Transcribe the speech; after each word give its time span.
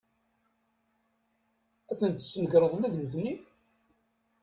Ad 1.91 1.97
ten-tesnegreḍ 1.99 2.71
ula 2.75 2.93
d 2.93 2.95
nutni? 2.97 3.33